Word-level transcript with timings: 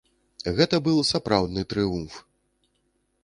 Гэта 0.59 0.75
быў 0.87 0.97
сапраўдны 1.11 1.61
трыумф! 1.73 2.15